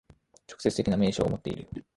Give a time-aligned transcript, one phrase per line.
[0.47, 1.85] 直接的な明証をもっている。